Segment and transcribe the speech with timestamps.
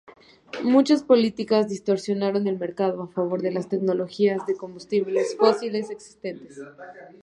[0.63, 6.59] Muchas políticas distorsionan el mercado a favor de las tecnologías de combustibles fósiles existentes.